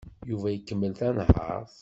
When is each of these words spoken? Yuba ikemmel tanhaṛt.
Yuba 0.29 0.47
ikemmel 0.51 0.93
tanhaṛt. 0.99 1.75